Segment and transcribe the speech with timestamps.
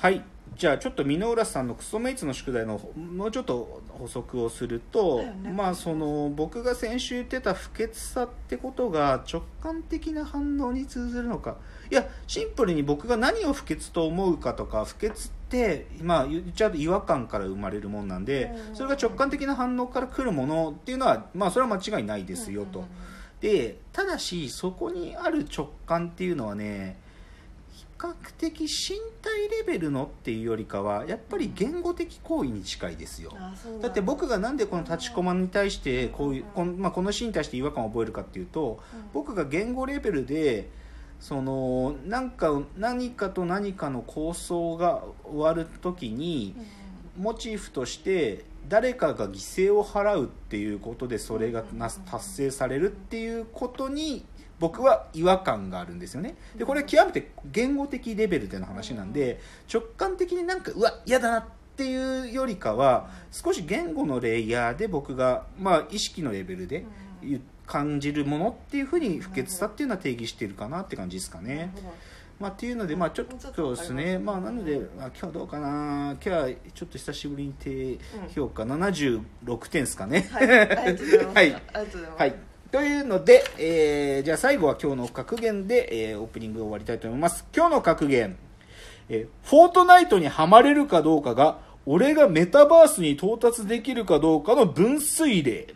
[0.00, 0.22] はい。
[0.56, 11.56] じゃあちょっと箕浦さんのクソメイツの宿題のもうちょっと補足をすると、ねまあその僕が先週言ってた不潔さってことが直感的な反応に通ずるのか。
[11.90, 18.76] いやシンプルに僕が何を不潔と思うかとか不潔ってまあ言っちゃうと違和感から生まれるもんなんでうん。
[18.76, 22.84] それが直感的な反応から来るものっていうのはまあそれは間違いないですよと。
[23.40, 26.96] でただしそこにある直感っていうのはね
[27.98, 33.32] 比較的身体レベルのっていうよりかはやっぱり言語的行為に近いですよ。
[33.34, 33.88] うなんだ。
[33.88, 38.78] って僕がなんでこの立ちコマに対してこういうこの,、まあ、このシーンに対して違和感を覚えるかっていうと
[39.12, 40.70] 僕が言語レベルで
[41.18, 46.54] そのなんか何かと何かの構想が終わる時に
[47.18, 49.32] モチーフとして誰かが犠
[49.70, 54.24] 牲を払うっていうことでそれがな達成されるっていうことに
[54.60, 59.40] 僕は違和感があるんですよねでこれは極めて言語的レベルでの話なんで
[59.72, 61.44] 直感的になんかうわ嫌だなっ
[61.76, 66.84] ていうよりかは少し言語のレイヤーで僕がまあ意識のレベルで
[67.66, 71.72] 感じるものっていうふうに不潔さっていうのは定義してるかなって感じですかね。
[72.40, 77.98] まあ、っていうので、まあ、ちょっとですね、まあ、なので、まあ、今日はどうかな、今日はちょっと久しぶりに低
[78.34, 80.28] 評価、76点ですかね。
[80.30, 80.46] はい。
[81.34, 81.62] はい。
[82.16, 82.34] はい。
[82.70, 87.46] というので、えーじゃあ最後は今日の格言で、えーオープニングを終わりたいと思います。
[87.56, 88.36] 今日の格言、
[89.08, 95.62] えーフォートナイトにはまれるかどうかが、俺がメタバースに到達できるかどうかの分水嶺。
[95.62, 95.66] っ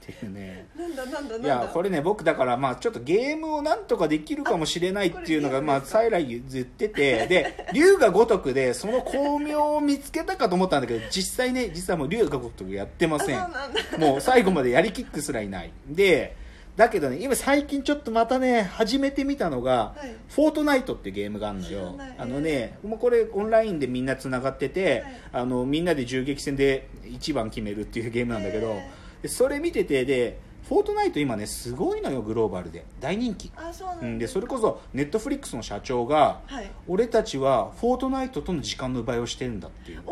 [0.00, 0.59] ていうね。
[0.80, 1.46] なんだなんだなんだ。
[1.46, 5.98] いやこれね僕だからまあちょっとゲームをなんとかできるかもしれないっていうのがまああこれゲームですか？
[5.98, 13.38] サイライ言っててで龍が如くでその巧妙を見つけたかと思ったんだけど実際ね実はもう龍が如くやってません。
[13.38, 13.80] あそうなんだ。
[13.98, 15.72] もう最後までやりきってすらいない。
[15.88, 16.36] で
[16.76, 20.16] だけどね今最近ちょっとまたね始めてみたのが、はい。
[20.28, 21.92] フォートナイトってゲームがあるのよ。
[21.92, 25.20] 知らないあのねもうこれオンラインでみんなつながってて、はい。
[25.32, 28.78] あのみんなで銃撃戦で1番決めるっていうゲームなんだけど、
[29.26, 30.38] それ見ててで
[30.70, 32.84] フォートナイト今ねすごいのよグローバルで。
[33.00, 36.70] 大人気、あ、そうなんでそれこそネットフリックスの社長がはい。
[36.86, 40.02] 俺たちはフォートナイトとの時間の奪いをしてるんだっていう。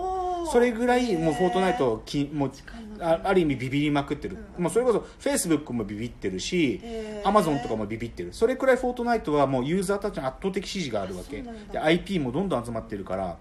[0.50, 2.52] それぐらいもうフォートナイトきもう
[3.00, 4.64] あある意味ビビりまくってる、うん。
[4.64, 6.80] もうそれこそフェイスブックもビビってるし
[7.22, 8.32] アマゾンとかもビビってる。
[8.32, 11.44] それくらいフォートナイトはもうユーザーたちの圧倒的支持があるわけ。
[11.70, 13.36] で IP もどんどん集まってるから。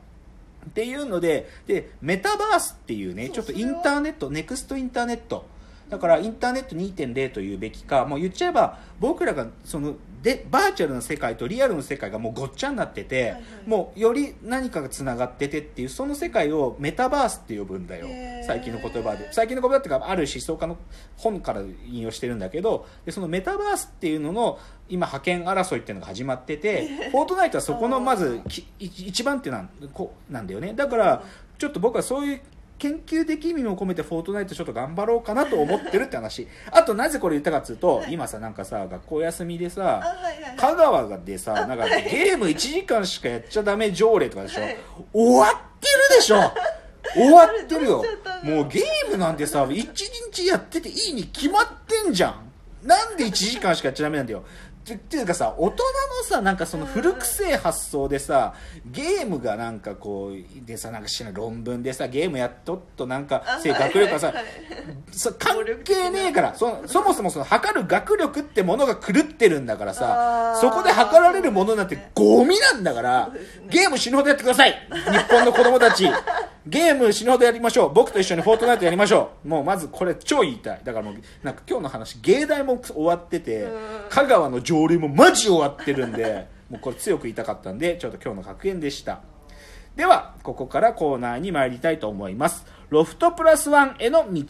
[0.67, 5.45] っていうのででメタバースっていうねちょっとインターネットネクストインターネット
[5.89, 13.43] だからインターネット2.0というべきかもう言っちゃえば僕らがそのでバーチャルな世界とリアルの世界がもうごっちゃになってて、はいはい。
[13.67, 18.07] もうより何かがつながっててっていうその世界をメタバースって呼ぶんだよ。
[18.45, 19.31] 最近の言葉で。
[19.31, 20.77] 最近の言葉っていうかある思想家の
[21.15, 24.59] 本から引用してるんだけどでそのメタバースっていうのの
[24.89, 30.73] 今覇権争いっていうのが始まってて フォートナイトはそこのまずきい一番手なんこなんだよね。
[30.73, 31.23] だから
[31.57, 32.41] ちょっと僕はそういう
[32.77, 36.47] 研究的意味も込めてフォートナイトちょっと頑張ろうかなと思ってるって話。
[36.71, 40.55] あとなぜこれ言ったかっつうと今さなんかさ学校休みであ、さはいはいはい。
[40.57, 44.77] 香川でさなんかゲーム1時間しかやっちゃダメ条例とかでしょ、はい。
[45.13, 46.37] 終わってるでしょ。
[47.13, 48.03] 終わってるよ。
[48.43, 49.93] もうゲームなんてさ1
[50.31, 52.47] 日やってていいに決まってんじゃん。
[52.83, 54.43] なんで1時間しかやっちゃダメなんだよ
[54.93, 55.83] っていうかさ大人の
[56.23, 58.53] さなんかその古くせえ発想でさ
[58.85, 64.55] ゲームがなんかこうでさなんかしな論文でさゲームやっとっとなんかあせ学力がさはいはいはい。
[65.11, 73.31] そ関係ねえからそそもそもその測る学力ってものが狂ってるんだからさそこで測られるものなんてゴミなんだから
[73.69, 74.73] ゲーム死ぬほどやってください。
[74.91, 76.09] 日本の子供たち
[76.69, 77.93] ゲーム死ぬほどやりましょう。
[77.93, 79.47] 僕と一緒にフォートナイトやりましょう。
[79.47, 80.81] もうまずこれ超言いたい。
[80.83, 83.71] だからもうなんか今日の話芸大も終わっててうん。
[84.09, 89.21] 香川の条例もマジ終わってるんで もうこれ強く言いたかったんでちょっと今日の格言でした。
[89.95, 92.65] ではここからコーナーに参りたいと思います。
[92.89, 94.43] ロフトプラスワンへの道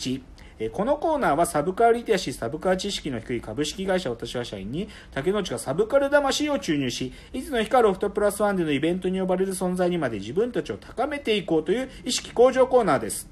[0.59, 13.29] えーこのコーナーはサブカルリテラシーサブカル知識の低い株式会社私は社員に竹之内がサブカル魂を注入しいつの日かロフトプラスワンでのイベントに呼ばれる存在にまで自分たちを高めていこうという意識向上コーナーです。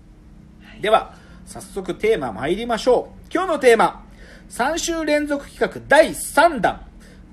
[0.82, 1.16] では
[1.46, 3.28] 早速テーマ参りましょう。
[3.34, 4.04] 今日のテーマ
[4.50, 6.86] 3週連続企画第3弾。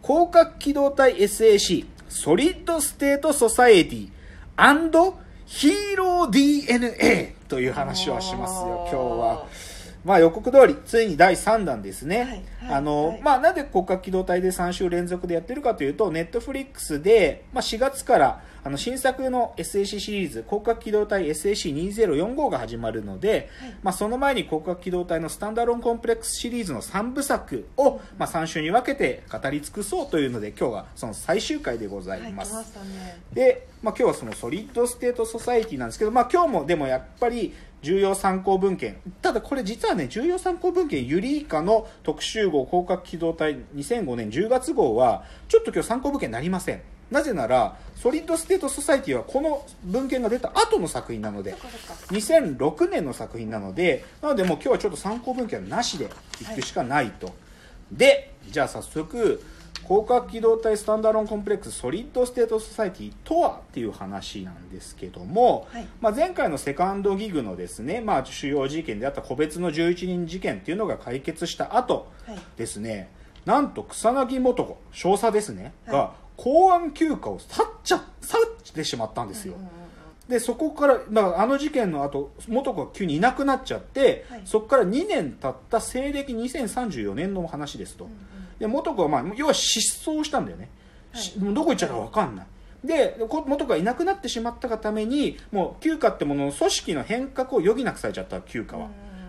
[0.02, 4.10] 攻殻機動隊 SAC ソリッドステートソサエティ
[5.46, 9.46] ヒーロー DNA という話をしますよ今日は
[10.04, 12.18] まあ予告通り、ついに第3弾ですね。
[12.18, 32.50] はいはいあの、はいまあなんで攻殻機動隊で3週連続でやってるかというと、ネットフリックスで、まあ4月から、あの新作の SAC シリーズ、攻殻機動隊 SAC2045 が始まるので、はいまあその前に攻殻機動隊のスタンドアローンコンプレックスシリーズの3部作を、まあ3週に分けて語り尽くそうというので、今日はその最終回でございまます。
[32.50, 33.20] したね。
[33.32, 37.52] で、まあ、今日はそのソリッドステートソサエティなんですけど、まあ、今日もでもやっぱり
[37.82, 46.80] 重要参考文献ただこれ実はね重要参考文献ユリイカの特集号攻殻機動隊2005年10月号はちょっと今日参考文献なりません
[47.10, 51.54] なぜならソリッドステートソサエティはこの文献が出た後の作品なので。
[52.12, 57.34] 2006年の作品なのでなのでもう今日はちょっと参考文献はなしでいくしかないと、
[57.90, 59.42] でじゃあ早速
[59.82, 65.86] 攻殻機動隊スタンドアローンコンプレックスソリッドステートソサエティとはっていう話なんですけども、はい。
[66.00, 72.38] まあ、前回のセカンドギグのですね、まあ、主要事件であった個別の11人事件っていうのが解決した後はい。
[72.56, 73.10] ですね
[73.44, 75.96] なんと草薙素子少佐ですね、はい。
[75.96, 79.54] が公安9課を去っちゃ去ってしまったんですよ、
[80.28, 84.42] でそこからだからあの事件の後素子が急にいなくなっちゃって、はい。
[84.44, 88.16] そこから2年経った西暦2034年の話ですと、うんうん
[88.62, 90.68] で元子は、まあ、要は失踪したんだよね、
[91.12, 91.52] はい。
[91.52, 92.46] どこ行っちゃったか分かんない。
[92.84, 98.88] でこ元子がいなくなってしまったがためにもう休暇ってものの組織の変革を余儀なくされちゃった休暇は、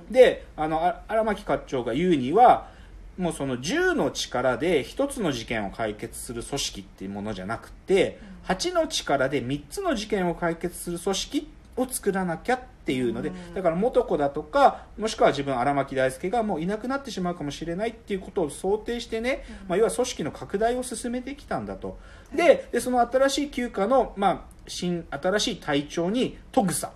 [0.10, 2.70] であのあ荒牧課長が言うには
[3.18, 13.54] もうその10の力で1つの事件を解決する組織っていうものじゃなくて8の力で3つの事件を解決する組織を作らなきゃっていうのでうん。
[13.54, 21.98] だから元子だとかもしくは自分荒牧大輔がもういなくなってしまうかもしれないっていうことを想定してね、まあ、要は組織の拡大を進めてきたんだと。
[22.34, 26.92] ででその新しい休暇の、まあ、新新しい隊長にトグサ。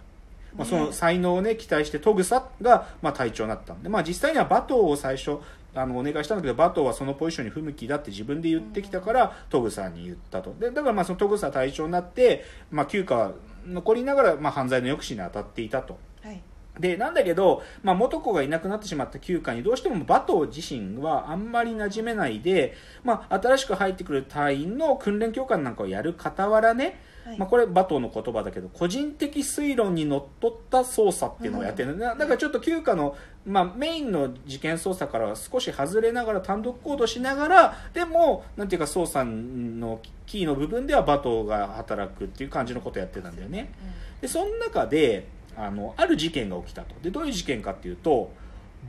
[0.55, 5.37] まあ、その才能をね期待してトグサが、まあ、隊長になったんで、まあ、実際にはバトーを最初
[5.75, 10.55] あのお願いしたんだけどバトーはそのポジションに不向きだって自分で言ってきたから、トグサに言ったと。
[10.59, 13.31] でだからまあそのトグサ隊長になって、まあ、休暇は
[13.67, 15.97] 残りながら、まあ、犯罪の抑止に当たっていたと。
[16.23, 16.41] はい。
[16.79, 27.37] でなんだけど、まあ、元子がいなくなってしまった休暇にどうしてもバトー自身はあんまり馴染めないで、まあ、新しく入ってくる隊員の訓練教官なんかをやる傍らね、はい。
[27.37, 43.73] まあ、これバトーの言葉だけど個人的推論にのっとった捜査っていうのをやってる、だだからちょっと休暇の、まあ、メインの事件捜査からは少し外れながら単独行動しながらでもなんていうか捜査のキーの部分ではバトーが働くっていう感じのことをやってたんだよね。
[44.21, 45.27] でその中で
[45.57, 46.95] あのある事件が起きたと。
[47.01, 48.31] でどういう事件かっていうと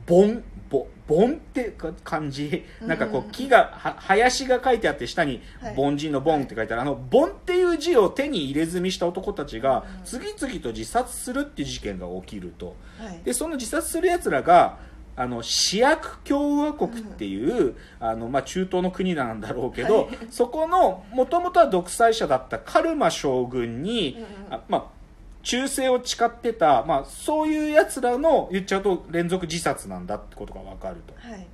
[0.05, 5.73] ボンボボンってか漢字なんかこう木がは林が書いてあって下にはい。
[5.75, 6.81] 凡人のボンって書いてある。
[6.83, 10.03] あのボンっていう字を手に入れ墨した男たちがうん。
[10.05, 12.75] 次々と自殺するっていう事件が起きると。
[12.99, 13.21] はい。
[13.23, 14.77] でその自殺するやつらが
[15.15, 20.17] あのシアク共和国っていう、あのまあ、中東の国なんだろうけど、はい。
[20.29, 24.98] そこのもともとは独裁者だったカルマ将軍に、あまあ、
[25.49, 31.15] 忠誠を誓ってた、まあ、そういうやつらの言っちゃうと連続自殺なんだってことが分かると。
[31.27, 31.47] はい。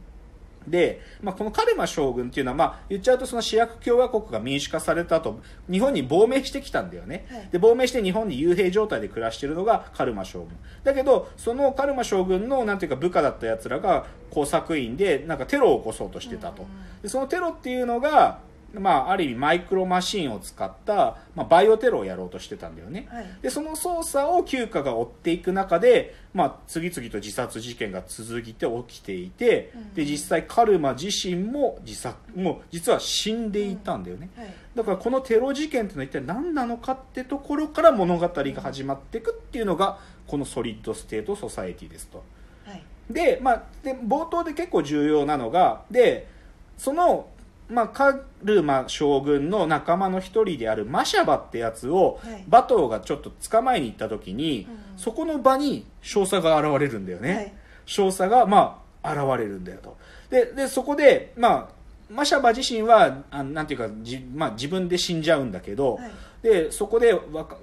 [0.67, 5.39] で、まあ、このカルマ将軍っていうのは、まあ、言っちゃうとその主役共和国が民主化された後
[5.71, 7.49] 日本に亡命してきたんだよね、はい。
[7.53, 10.49] で亡命して日本に幽閉状態で暮らしてるのがカルマ将軍。
[10.83, 16.65] だけどそのカルマ将軍のなんていうか部下だったやつらが工作員でなんかテロを起こそうとしてたと、
[17.01, 18.39] でそのテロっていうのが、
[18.79, 23.25] まあ、ある意味マイクロマシンを使った、まあ、バイオテロをやろうとしてたんだよね、はい。
[23.41, 34.53] でその捜査を休暇が追っていく中で、まあ、次々と自殺事件が続いて起きていて、うんで実際カルマ自身も自殺もう実は死んでいたんだよね、はい。
[34.75, 42.23] だからこのテロ事件っていうのは一体何なのかってところから物語が始まっていくっていうのがこのソリッドステートソサエティですと。
[42.65, 42.83] はい。
[43.09, 46.27] で,、まあ、で冒頭で結構重要なのがで
[46.77, 47.27] その、
[47.69, 52.43] まあ、カルマ将軍の仲間の一人であるマシャバってやつを、はい。
[52.47, 54.99] バトーがちょっと捕まえに行った時に、うん。
[54.99, 57.53] そこの場に少佐が現れるんだよね、はい。
[57.85, 59.97] 少佐が、まあ、現れるんだよと。
[60.29, 61.69] ででそこで、まあ、
[62.09, 66.11] マシャバ自身はあなんていうかじ、まあ、自分で死んじゃうんだけど、はい。
[66.41, 67.57] でそこでわか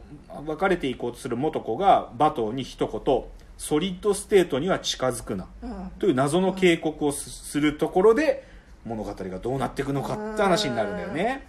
[0.47, 3.25] 別れていこうとする素子がバトーに一言
[3.56, 5.90] 「ソリッドステートには近づくな」うん。
[5.99, 8.50] という謎の警告をすするところで
[8.85, 11.47] 物語がどうなっていくのかって話になるんだよね。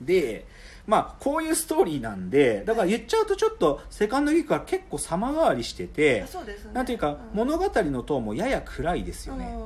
[0.00, 0.46] で、
[0.86, 6.28] まあこういうストーリーなんでだから言っちゃうとちょっとセカンドウィークは結構様変わりしててね。
[6.74, 7.18] なんていうかん。
[7.32, 9.56] 物語のトーンもやや暗いですよね、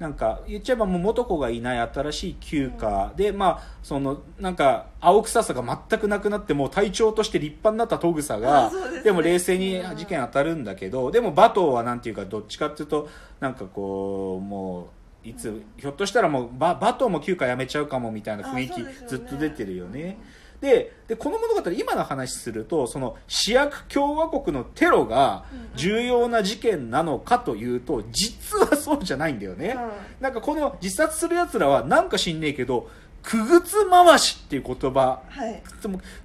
[0.00, 9.02] なんか言っちゃえばもう元子がいない新しい休暇で、まあそのなんか青臭さが全くなくなってもう隊長として立派になった戸草がですね。
[9.04, 14.86] でも冷静に事件当たるんだけど、でも馬頭はなんていうかどっちかっていうとなんかこうもう
[15.24, 20.18] いつひょっとしたらもう馬馬頭も休暇やめちゃうかもみたいな雰囲気ずっと出てるよね。
[20.60, 29.76] ででこの物語今の話するとその主役共和国のテロが重要な事件なのかというと実はそうじゃないんだよね、
[30.20, 32.88] なんかこの自殺する奴らはなんか知んねえけど
[33.24, 35.22] くぐつ回しっていう言葉。
[35.28, 35.62] はい。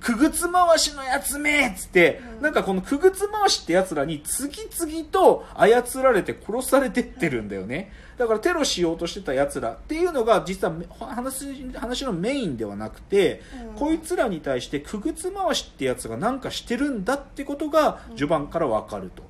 [0.02, 1.68] くぐつ回しのやつめ。
[1.68, 2.44] っつって、うん。
[2.44, 7.92] なんかこのくぐつ回しってやつらに次々と操られて殺されてってるんだよね。
[8.18, 13.80] だからテロしようとしてたやつらっていうのが実はめ話話のメインではなくて、うん。
[13.80, 19.24] こいつらに対してくぐつ回しってやつがなんかしてるんだってことが序盤からわかると。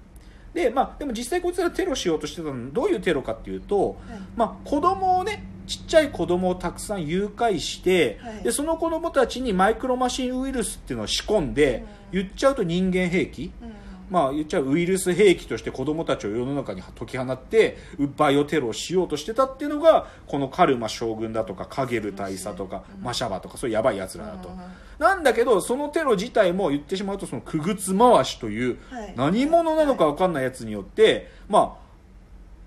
[0.54, 3.98] でまあ、でも実際こいつらテロしようとしてたのどういうテロかっていうと、
[4.36, 8.44] まあ、子供をねちっちゃい子供をたくさん誘拐して、はい。
[8.44, 13.74] でその子供たちにマイクロマシンウイルスっていうのを仕込んで、言っちゃうと人間兵器、うん。
[14.10, 17.78] まあ、言っちゃうウイルス兵器として子供たちを世の中に解き放って
[18.18, 23.04] バイオテロをしようとしてたっていうのがこのカルマ将軍だとかカゲル大佐とかうん。
[23.04, 24.50] マシャバとかそういうやばいやつらだと。
[24.50, 24.56] うん
[24.98, 29.14] なんだけどそのテロ自体も言ってしまうとそのくぐつ回しというはい。
[29.16, 31.78] 何者なのか分かんないやつによってま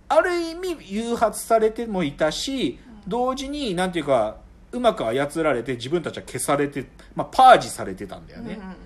[0.09, 4.37] あある意味誘発されてもいたし同時になんていうか
[4.73, 8.77] うまく操られて自分たちは消されて、まあ、パージされてたんだよね、うんうんうん。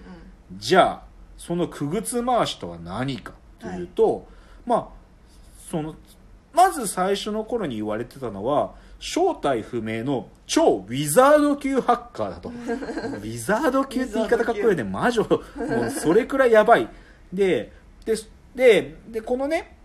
[0.59, 1.03] じゃあ
[1.37, 4.27] そのくぐつ回しとは何かというと、
[4.65, 4.89] まあ
[5.71, 5.95] その
[6.53, 12.49] まず最初の頃に言われてたのは正体不明の超ウィザード級ハッカーだと。
[12.49, 14.85] ウィザード級って言い方かっこいいね。
[14.85, 15.23] 魔女。
[15.23, 15.37] も
[15.87, 16.89] うそれくらいやばい。
[17.33, 17.73] で
[18.07, 18.15] で
[18.55, 19.76] ででこのね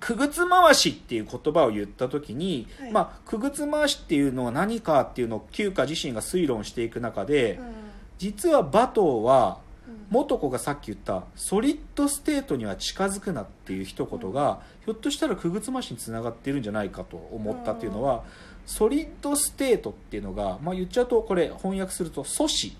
[0.00, 2.92] 傀儡廻しっていう言葉を言った時に、はい。
[2.92, 7.58] まあ傀儡廻しっていうのは何かっていうのを9課自身が推論していく中で、
[8.18, 9.58] 実はバトーは
[10.10, 18.24] 素子がさっき言ったソリッドステートには近づくなっていう一言が、ひょっとしたら傀儡廻しにつながっているんじゃないかと思ったっていうのは、
[18.66, 22.76] ソリッドステートっていうのが、まあ、言っちゃうとこれ翻訳すると素子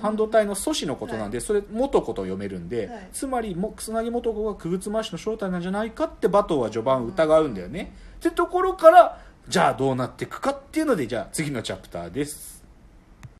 [0.00, 3.08] 半導体の素子のことなんで、それ元子と読めるんで、はい。
[3.12, 12.55] つまりも草薙元子がくぐつ回しの正体なんじゃないかって馬頭は序盤疑うんだよね、ってところからじゃあどうなっていくかっていうのでじゃあ次のチャプターです